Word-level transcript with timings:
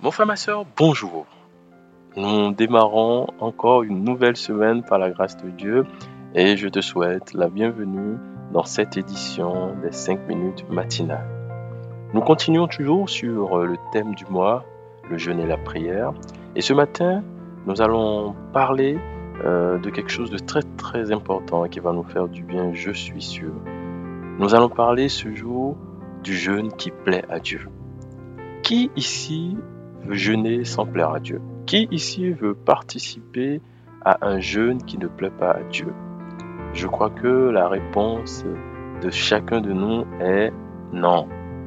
Mon 0.00 0.12
frère, 0.12 0.28
ma 0.28 0.36
soeur, 0.36 0.64
bonjour. 0.76 1.26
Nous 2.16 2.52
démarrons 2.52 3.26
encore 3.40 3.82
une 3.82 4.04
nouvelle 4.04 4.36
semaine 4.36 4.84
par 4.84 5.00
la 5.00 5.10
grâce 5.10 5.36
de 5.36 5.50
Dieu 5.50 5.86
et 6.36 6.56
je 6.56 6.68
te 6.68 6.80
souhaite 6.80 7.34
la 7.34 7.48
bienvenue 7.48 8.16
dans 8.52 8.62
cette 8.62 8.96
édition 8.96 9.74
des 9.82 9.90
5 9.90 10.28
minutes 10.28 10.64
matinales. 10.70 11.26
Nous 12.14 12.20
continuons 12.20 12.68
toujours 12.68 13.10
sur 13.10 13.58
le 13.58 13.74
thème 13.92 14.14
du 14.14 14.24
mois, 14.26 14.64
le 15.10 15.18
jeûne 15.18 15.40
et 15.40 15.46
la 15.48 15.56
prière. 15.56 16.12
Et 16.54 16.60
ce 16.60 16.74
matin, 16.74 17.24
nous 17.66 17.82
allons 17.82 18.36
parler 18.52 19.00
euh, 19.44 19.78
de 19.78 19.90
quelque 19.90 20.12
chose 20.12 20.30
de 20.30 20.38
très 20.38 20.62
très 20.76 21.10
important 21.10 21.64
qui 21.64 21.80
va 21.80 21.92
nous 21.92 22.04
faire 22.04 22.28
du 22.28 22.44
bien, 22.44 22.72
je 22.72 22.92
suis 22.92 23.20
sûr. 23.20 23.50
Nous 24.38 24.54
allons 24.54 24.68
parler 24.68 25.08
ce 25.08 25.34
jour 25.34 25.76
du 26.22 26.36
jeûne 26.36 26.70
qui 26.70 26.92
plaît 26.92 27.24
à 27.28 27.40
Dieu. 27.40 27.68
Qui 28.62 28.92
ici 28.94 29.56
veut 30.04 30.14
jeûner 30.14 30.64
sans 30.64 30.86
plaire 30.86 31.10
à 31.10 31.20
Dieu 31.20 31.40
Qui 31.66 31.88
ici 31.90 32.30
veut 32.30 32.54
participer 32.54 33.60
à 34.04 34.26
un 34.26 34.40
jeûne 34.40 34.82
qui 34.82 34.98
ne 34.98 35.06
plaît 35.06 35.30
pas 35.30 35.50
à 35.50 35.62
Dieu? 35.70 35.92
Je 36.72 36.86
crois 36.86 37.10
que 37.10 37.48
la 37.50 37.68
réponse 37.68 38.44
de 39.02 39.10
chacun 39.10 39.60
de 39.60 39.72
nous 39.72 40.04
est 40.20 40.52
non. 40.92 41.26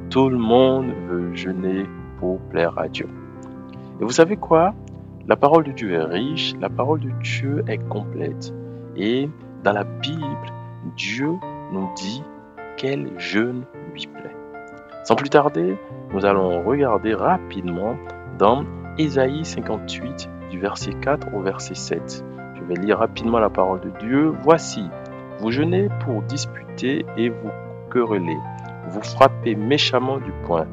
Tout 0.10 0.30
le 0.30 0.38
monde 0.38 0.92
veut 1.10 1.34
jeûner 1.34 1.86
pour 2.20 2.40
plaire 2.40 2.78
à 2.78 2.88
Dieu. 2.88 3.08
Et 4.00 4.04
vous 4.04 4.12
savez 4.12 4.38
quoi? 4.38 4.74
La 5.28 5.36
parole 5.36 5.64
de 5.64 5.72
Dieu 5.72 5.92
est 5.92 6.04
riche, 6.04 6.54
la 6.60 6.70
parole 6.70 7.00
de 7.00 7.12
Dieu 7.22 7.64
est 7.68 7.78
complète. 7.90 8.54
Et 8.96 9.30
dans 9.64 9.74
la 9.74 9.84
Bible, 9.84 10.52
Dieu 10.96 11.30
nous 11.72 11.90
dit 11.96 12.24
quel 12.78 13.20
jeûne 13.20 13.64
lui 13.94 14.08
plaît. 14.08 14.36
Sans 15.04 15.16
plus 15.16 15.30
tarder, 15.30 15.78
nous 16.14 16.26
allons 16.26 16.64
regarder 16.64 17.14
rapidement 17.14 17.96
dans 18.42 18.66
Ésaïe 18.98 19.46
58 19.46 20.28
du 20.50 20.58
verset 20.60 20.94
4 21.00 21.28
au 21.36 21.42
verset 21.42 21.76
7. 21.76 22.26
Je 22.56 22.64
vais 22.64 22.74
lire 22.74 22.98
rapidement 22.98 23.38
la 23.38 23.52
parole 23.52 23.82
de 23.82 23.92
Dieu. 24.00 24.34
Voici, 24.42 24.84
vous 25.38 25.52
jeûnez 25.52 25.90
pour 26.04 26.24
disputer 26.24 27.06
et 27.18 27.30
vous 27.30 27.52
quereller. 27.92 28.38
Vous 28.90 29.02
frappez 29.04 29.54
méchamment 29.56 30.18
du 30.18 30.32
poing. 30.48 30.66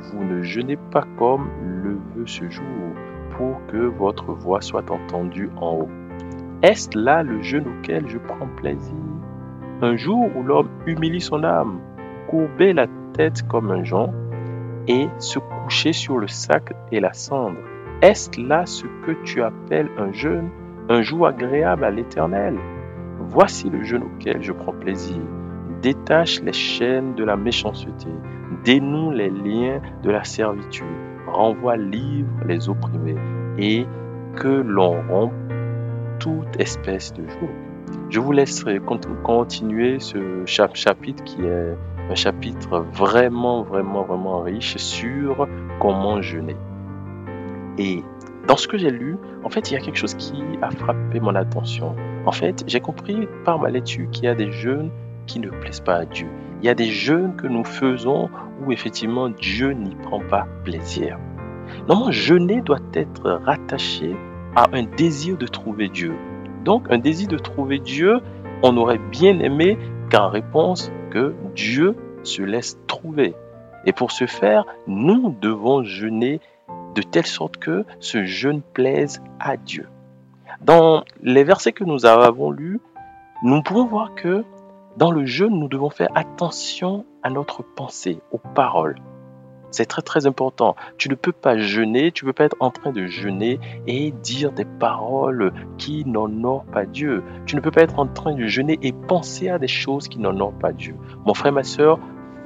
Vous 0.00 0.24
ne 0.24 0.42
jeûnez 0.42 0.76
pas 0.90 1.04
comme 1.16 1.48
le 1.60 1.96
veut 2.16 2.26
ce 2.26 2.50
jour 2.50 2.64
pour 3.36 3.64
que 3.68 3.76
votre 3.76 4.32
voix 4.32 4.60
soit 4.60 4.90
entendue 4.90 5.50
en 5.60 5.76
haut. 5.76 5.90
Est-ce 6.64 6.98
là 6.98 7.22
le 7.22 7.40
jeûne 7.40 7.66
auquel 7.68 8.08
je 8.08 8.18
prends 8.18 8.48
plaisir? 8.56 8.96
Un 9.80 9.94
jour 9.94 10.28
où 10.36 10.42
l'homme 10.42 10.70
humilie 10.86 11.20
son 11.20 11.44
âme, 11.44 11.78
courber 12.28 12.72
la 12.72 12.88
tête 13.12 13.46
comme 13.46 13.70
un 13.70 13.84
jonc 13.84 14.12
et 14.88 15.08
se 15.18 15.38
coucher 15.38 15.92
sur 15.92 16.18
le 16.18 16.28
sac 16.28 16.72
et 16.90 17.00
la 17.00 17.12
cendre. 17.12 17.58
Est-ce 18.02 18.40
là 18.40 18.66
ce 18.66 18.84
que 19.06 19.12
tu 19.24 19.42
appelles 19.42 19.90
un 19.98 20.12
jeûne, 20.12 20.50
un 20.88 21.02
jour 21.02 21.26
agréable 21.26 21.84
à 21.84 21.90
l'Éternel? 21.90 22.56
Voici 23.18 23.70
le 23.70 23.82
jeûne 23.84 24.02
auquel 24.02 24.42
je 24.42 24.52
prends 24.52 24.72
plaisir. 24.72 25.18
Détache 25.80 26.40
les 26.42 26.52
chaînes 26.52 27.14
de 27.14 27.24
la 27.24 27.36
méchanceté, 27.36 28.08
dénoue 28.64 29.10
les 29.10 29.30
liens 29.30 29.80
de 30.02 30.10
la 30.10 30.24
servitude, 30.24 30.86
renvoie 31.26 31.76
libre 31.76 32.30
les 32.46 32.68
opprimés, 32.68 33.16
et 33.58 33.86
que 34.36 34.48
l'on 34.48 35.02
rompe 35.08 35.32
toute 36.18 36.60
espèce 36.60 37.12
de 37.14 37.26
jour. 37.28 37.48
Je 38.10 38.20
vous 38.20 38.32
laisserai 38.32 38.80
continuer 39.22 39.98
ce 39.98 40.44
chapitre 40.44 41.24
qui 41.24 41.42
est 41.44 41.76
un 42.10 42.14
chapitre 42.14 42.84
vraiment, 42.92 43.62
vraiment, 43.62 44.02
vraiment 44.02 44.40
riche 44.40 44.76
sur 44.76 45.48
comment 45.80 46.20
jeûner. 46.20 46.56
Et 47.78 48.02
dans 48.46 48.56
ce 48.56 48.68
que 48.68 48.76
j'ai 48.76 48.90
lu, 48.90 49.16
en 49.44 49.48
fait, 49.48 49.70
il 49.70 49.74
y 49.74 49.76
a 49.76 49.80
quelque 49.80 49.96
chose 49.96 50.14
qui 50.14 50.42
a 50.60 50.70
frappé 50.70 51.20
mon 51.20 51.34
attention. 51.34 51.94
En 52.26 52.32
fait, 52.32 52.64
j'ai 52.66 52.80
compris 52.80 53.28
par 53.44 53.58
ma 53.58 53.70
lecture 53.70 54.10
qu'il 54.10 54.24
y 54.24 54.28
a 54.28 54.34
des 54.34 54.50
jeûnes 54.52 54.90
qui 55.26 55.40
ne 55.40 55.48
plaisent 55.48 55.80
pas 55.80 55.96
à 55.96 56.04
Dieu. 56.04 56.26
Il 56.60 56.66
y 56.66 56.68
a 56.68 56.74
des 56.74 56.90
jeûnes 56.90 57.34
que 57.36 57.46
nous 57.46 57.64
faisons 57.64 58.28
où 58.64 58.72
effectivement 58.72 59.28
Dieu 59.28 59.72
n'y 59.72 59.94
prend 59.94 60.20
pas 60.20 60.46
plaisir. 60.64 61.18
Normalement, 61.88 62.12
jeûner 62.12 62.60
doit 62.60 62.78
être 62.94 63.40
rattaché 63.44 64.14
à 64.54 64.66
un 64.72 64.82
désir 64.82 65.36
de 65.36 65.46
trouver 65.46 65.88
Dieu. 65.88 66.14
Donc, 66.64 66.86
un 66.90 66.98
désir 66.98 67.28
de 67.28 67.38
trouver 67.38 67.78
Dieu, 67.78 68.20
on 68.62 68.76
aurait 68.76 69.00
bien 69.10 69.38
aimé 69.40 69.78
qu'en 70.10 70.28
réponse, 70.28 70.92
que 71.12 71.34
Dieu 71.54 71.94
se 72.22 72.42
laisse 72.42 72.78
trouver. 72.86 73.34
Et 73.84 73.92
pour 73.92 74.12
ce 74.12 74.26
faire, 74.26 74.64
nous 74.86 75.36
devons 75.40 75.82
jeûner 75.82 76.40
de 76.94 77.02
telle 77.02 77.26
sorte 77.26 77.58
que 77.58 77.84
ce 78.00 78.24
jeûne 78.24 78.62
plaise 78.62 79.22
à 79.38 79.56
Dieu. 79.56 79.88
Dans 80.62 81.04
les 81.22 81.44
versets 81.44 81.72
que 81.72 81.84
nous 81.84 82.06
avons 82.06 82.50
lus, 82.50 82.80
nous 83.42 83.62
pouvons 83.62 83.84
voir 83.84 84.14
que 84.14 84.44
dans 84.96 85.10
le 85.10 85.24
jeûne, 85.24 85.58
nous 85.58 85.68
devons 85.68 85.90
faire 85.90 86.10
attention 86.14 87.04
à 87.22 87.30
notre 87.30 87.62
pensée, 87.62 88.20
aux 88.30 88.38
paroles. 88.38 88.96
C'est 89.72 89.86
très 89.86 90.02
très 90.02 90.26
important. 90.26 90.76
Tu 90.98 91.08
ne 91.08 91.14
peux 91.14 91.32
pas 91.32 91.56
jeûner, 91.56 92.12
tu 92.12 92.24
ne 92.24 92.28
peux 92.28 92.34
pas 92.34 92.44
être 92.44 92.56
en 92.60 92.70
train 92.70 92.92
de 92.92 93.06
jeûner 93.06 93.58
et 93.86 94.12
dire 94.12 94.52
des 94.52 94.66
paroles 94.66 95.52
qui 95.78 96.04
n'honorent 96.04 96.66
pas 96.66 96.84
Dieu. 96.84 97.24
Tu 97.46 97.56
ne 97.56 97.60
peux 97.60 97.70
pas 97.70 97.82
être 97.82 97.98
en 97.98 98.06
train 98.06 98.34
de 98.34 98.46
jeûner 98.46 98.78
et 98.82 98.92
penser 98.92 99.48
à 99.48 99.58
des 99.58 99.68
choses 99.68 100.08
qui 100.08 100.18
n'honorent 100.18 100.58
pas 100.58 100.72
Dieu. 100.72 100.94
Mon 101.24 101.32
frère, 101.32 101.52
ma 101.52 101.64
soeur, 101.64 101.98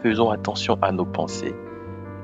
faisons 0.03 0.31
attention 0.31 0.79
à 0.81 0.93
nos 0.93 1.05
pensées. 1.05 1.55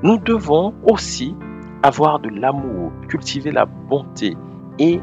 Nous 0.03 0.17
devons 0.17 0.73
aussi 0.89 1.35
avoir 1.83 2.19
de 2.19 2.29
l'amour, 2.29 2.93
cultiver 3.09 3.51
la 3.51 3.65
bonté 3.65 4.37
et 4.79 5.01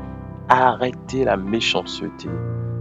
arrêter 0.48 1.24
la 1.24 1.36
méchanceté. 1.36 2.28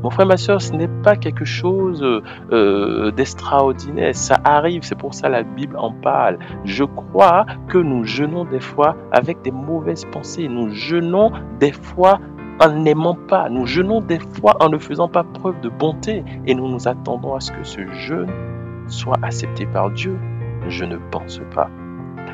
Mon 0.04 0.10
frère, 0.10 0.28
ma 0.28 0.38
soeur, 0.38 0.62
ce 0.62 0.74
n'est 0.74 0.88
pas 0.88 1.16
quelque 1.16 1.46
chose 1.46 2.04
euh, 2.52 3.12
d'extraordinaire. 3.12 4.16
Ça 4.16 4.40
arrive, 4.44 4.84
c'est 4.84 4.98
pour 4.98 5.14
ça 5.14 5.30
la 5.30 5.44
Bible 5.44 5.76
en 5.78 5.92
parle. 5.92 6.40
Je 6.64 6.84
crois 6.84 7.46
que 7.68 7.78
nous 7.78 8.06
jeûnons 8.06 8.46
des 8.46 8.62
fois 8.62 8.96
avec 9.12 9.42
des 9.42 9.52
mauvaises 9.52 10.06
pensées. 10.06 10.48
Nous 10.48 10.70
jeûnons 10.72 11.32
des 11.60 11.72
fois 11.72 12.20
en 12.62 12.70
n'aimant 12.70 13.18
pas. 13.28 13.50
Nous 13.50 13.66
jeûnons 13.66 14.02
des 14.02 14.20
fois 14.20 14.56
en 14.60 14.70
ne 14.70 14.78
faisant 14.78 15.10
pas 15.10 15.24
preuve 15.24 15.60
de 15.62 15.70
bonté. 15.70 16.24
Et 16.46 16.56
nous 16.56 16.68
nous 16.68 16.88
attendons 16.88 17.36
à 17.36 17.40
ce 17.40 17.52
que 17.52 17.64
ce 17.64 17.86
jeûne 17.92 18.32
soit 18.88 19.18
accepté 19.22 19.66
par 19.66 19.92
Dieu. 19.92 20.18
Je 20.68 20.86
ne 20.86 20.98
pense 21.12 21.42
pas. 21.54 21.70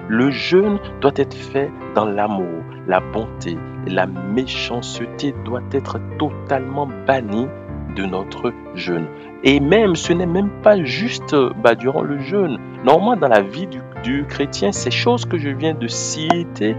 Le 0.08 0.30
jeûne 0.32 0.80
doit 1.02 1.14
être 1.16 1.36
fait 1.36 1.72
dans 1.96 2.06
l'amour, 2.06 2.64
la 2.88 3.00
bonté, 3.00 3.58
la 3.88 4.06
méchanceté 4.06 5.34
doit 5.44 5.64
être 5.72 6.00
totalement 6.18 6.88
bannie 7.08 7.48
de 7.96 8.06
notre 8.06 8.54
jeûne. 8.76 9.06
Et 9.44 9.60
même, 9.60 9.96
ce 9.96 10.14
n'est 10.14 10.26
même 10.26 10.50
pas 10.62 10.84
juste 10.84 11.36
bah, 11.64 11.76
durant 11.76 12.02
le 12.02 12.20
jeûne. 12.20 12.60
Normalement, 12.84 13.16
dans 13.16 13.28
la 13.28 13.42
vie 13.42 13.68
du, 13.68 13.80
du 14.04 14.26
chrétien, 14.26 14.72
ces 14.72 14.92
choses 14.92 15.26
que 15.26 15.38
je 15.38 15.50
viens 15.50 15.74
de 15.74 15.88
citer 15.88 16.76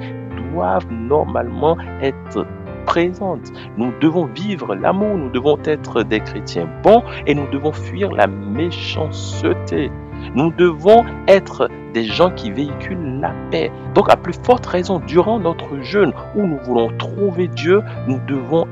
doivent 0.52 0.90
normalement 0.90 1.76
être 2.00 2.46
présentes. 2.86 3.52
Nous 3.76 3.92
devons 4.00 4.26
vivre 4.26 4.74
l'amour, 4.74 5.18
nous 5.18 5.30
devons 5.30 5.58
être 5.64 6.02
des 6.02 6.20
chrétiens 6.20 6.68
bons 6.82 7.02
et 7.26 7.34
nous 7.34 7.48
devons 7.50 7.72
fuir 7.72 8.12
la 8.12 8.26
méchanceté. 8.26 9.90
Nous 10.34 10.50
devons 10.52 11.04
être 11.28 11.68
des 11.96 12.04
gens 12.04 12.30
qui 12.30 12.50
véhiculent 12.50 13.20
la 13.22 13.32
paix. 13.50 13.72
Donc 13.94 14.10
à 14.10 14.16
plus 14.16 14.34
forte 14.44 14.66
raison, 14.66 14.98
durant 14.98 15.40
notre 15.40 15.80
jeûne 15.80 16.12
où 16.34 16.42
nous 16.42 16.58
voulons 16.58 16.90
trouver 16.98 17.48
Dieu, 17.48 17.82
nous 18.06 18.20
devons 18.28 18.66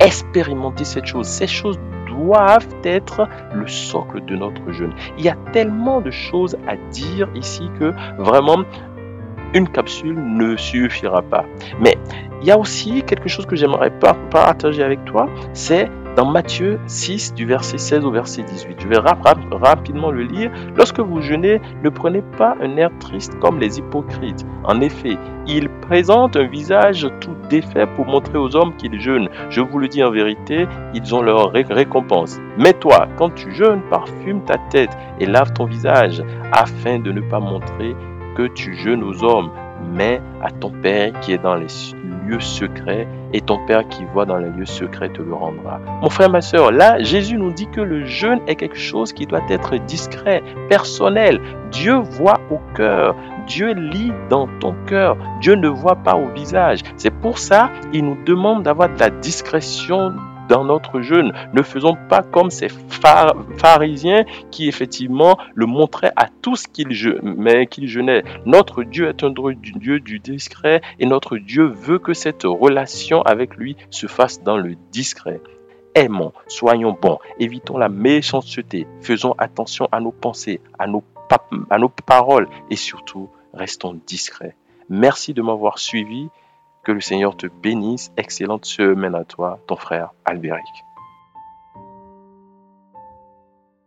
expérimenter 0.00 0.84
cette 0.84 1.04
chose. 1.04 1.26
Ces 1.26 1.46
choses 1.46 1.78
doivent 2.08 2.74
être 2.82 3.28
le 3.52 3.68
socle 3.68 4.24
de 4.24 4.34
notre 4.34 4.72
jeûne. 4.72 4.94
Il 5.18 5.24
y 5.24 5.28
a 5.28 5.36
tellement 5.52 6.00
de 6.00 6.10
choses 6.10 6.56
à 6.66 6.76
dire 6.90 7.28
ici 7.34 7.68
que 7.78 7.92
vraiment 8.16 8.62
une 9.52 9.68
capsule 9.68 10.14
ne 10.14 10.56
suffira 10.56 11.20
pas. 11.20 11.44
Mais 11.80 11.98
il 12.40 12.48
y 12.48 12.50
a 12.50 12.58
aussi 12.58 13.02
quelque 13.02 13.28
chose 13.28 13.44
que 13.44 13.56
j'aimerais 13.56 13.92
partager 14.30 14.82
avec 14.82 15.04
toi, 15.04 15.28
c'est 15.52 15.90
dans 16.16 16.26
Matthieu 16.26 16.78
6 16.86 17.34
du 17.34 17.46
verset 17.46 17.78
16 17.78 18.04
au 18.04 18.10
verset 18.10 18.42
18. 18.42 18.80
Je 18.80 18.88
vais 18.88 18.98
rapidement 18.98 20.10
le 20.10 20.22
lire. 20.22 20.50
Lorsque 20.76 21.00
vous 21.00 21.20
jeûnez, 21.20 21.60
ne 21.82 21.88
prenez 21.88 22.22
pas 22.38 22.56
un 22.60 22.76
air 22.76 22.90
triste 22.98 23.38
comme 23.38 23.58
les 23.58 23.78
hypocrites. 23.78 24.44
En 24.64 24.80
effet, 24.80 25.16
ils 25.46 25.68
présentent 25.68 26.36
un 26.36 26.46
visage 26.46 27.08
tout 27.20 27.34
défait 27.48 27.86
pour 27.96 28.06
montrer 28.06 28.38
aux 28.38 28.54
hommes 28.56 28.76
qu'ils 28.76 29.00
jeûnent. 29.00 29.28
Je 29.50 29.60
vous 29.60 29.78
le 29.78 29.88
dis 29.88 30.02
en 30.02 30.10
vérité, 30.10 30.66
ils 30.94 31.14
ont 31.14 31.22
leur 31.22 31.52
récompense. 31.52 32.38
Mais 32.58 32.72
toi, 32.72 33.08
quand 33.16 33.34
tu 33.34 33.52
jeûnes, 33.52 33.82
parfume 33.90 34.44
ta 34.44 34.56
tête 34.70 34.96
et 35.18 35.26
lave 35.26 35.52
ton 35.52 35.64
visage, 35.64 36.22
afin 36.52 36.98
de 36.98 37.12
ne 37.12 37.20
pas 37.20 37.40
montrer 37.40 37.94
que 38.36 38.46
tu 38.48 38.74
jeûnes 38.74 39.02
aux 39.02 39.24
hommes, 39.24 39.50
mais 39.92 40.20
à 40.42 40.50
ton 40.50 40.70
Père 40.70 41.18
qui 41.20 41.32
est 41.32 41.42
dans 41.42 41.56
les 41.56 41.68
lieux 42.30 42.40
secrets 42.40 43.06
et 43.32 43.40
ton 43.40 43.58
Père 43.66 43.86
qui 43.88 44.04
voit 44.12 44.24
dans 44.24 44.36
les 44.36 44.50
lieux 44.50 44.66
secrets 44.66 45.08
te 45.08 45.22
le 45.22 45.34
rendra. 45.34 45.80
Mon 46.02 46.10
frère, 46.10 46.30
ma 46.30 46.40
soeur, 46.40 46.70
là, 46.70 47.02
Jésus 47.02 47.36
nous 47.36 47.52
dit 47.52 47.68
que 47.68 47.80
le 47.80 48.04
jeûne 48.04 48.40
est 48.46 48.56
quelque 48.56 48.78
chose 48.78 49.12
qui 49.12 49.26
doit 49.26 49.42
être 49.48 49.76
discret, 49.76 50.42
personnel. 50.68 51.40
Dieu 51.70 51.96
voit 51.96 52.40
au 52.50 52.58
cœur. 52.74 53.14
Dieu 53.46 53.72
lit 53.72 54.12
dans 54.28 54.48
ton 54.60 54.74
cœur. 54.86 55.16
Dieu 55.40 55.54
ne 55.54 55.68
voit 55.68 55.96
pas 55.96 56.16
au 56.16 56.28
visage. 56.28 56.80
C'est 56.96 57.14
pour 57.14 57.38
ça, 57.38 57.70
il 57.92 58.04
nous 58.04 58.18
demande 58.24 58.62
d'avoir 58.62 58.88
de 58.88 58.98
la 58.98 59.10
discrétion 59.10 60.14
dans 60.50 60.64
notre 60.64 61.00
jeûne. 61.00 61.32
Ne 61.54 61.62
faisons 61.62 61.96
pas 62.08 62.22
comme 62.22 62.50
ces 62.50 62.68
pharisiens 63.56 64.24
qui 64.50 64.68
effectivement 64.68 65.38
le 65.54 65.64
montraient 65.64 66.12
à 66.16 66.26
tous 66.42 66.66
qu'ils 66.66 66.92
jeûnaient. 66.92 68.24
Notre 68.44 68.82
Dieu 68.82 69.08
est 69.08 69.24
un 69.24 69.30
Dieu 69.30 70.00
du 70.00 70.18
discret 70.18 70.82
et 70.98 71.06
notre 71.06 71.38
Dieu 71.38 71.64
veut 71.64 72.00
que 72.00 72.12
cette 72.12 72.42
relation 72.42 73.22
avec 73.22 73.56
lui 73.56 73.76
se 73.90 74.08
fasse 74.08 74.42
dans 74.42 74.56
le 74.56 74.74
discret. 74.90 75.40
Aimons, 75.94 76.32
soyons 76.48 76.96
bons, 77.00 77.18
évitons 77.38 77.78
la 77.78 77.88
méchanceté, 77.88 78.86
faisons 79.00 79.34
attention 79.38 79.88
à 79.92 80.00
nos 80.00 80.12
pensées, 80.12 80.60
à 80.78 80.86
nos, 80.86 81.02
paroles 82.06 82.48
et 82.70 82.76
surtout, 82.76 83.28
restons 83.54 83.98
discrets. 84.06 84.56
Merci 84.88 85.34
de 85.34 85.42
m'avoir 85.42 85.78
suivi. 85.78 86.28
Que 86.82 86.92
le 86.92 87.00
Seigneur 87.00 87.36
te 87.36 87.46
bénisse. 87.46 88.12
Excellente 88.16 88.64
semaine 88.64 89.14
à 89.14 89.24
toi, 89.24 89.58
ton 89.66 89.76
frère 89.76 90.12
Albéric. 90.24 90.64